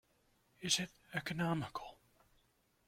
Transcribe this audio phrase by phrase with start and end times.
[0.61, 1.99] Is it economical?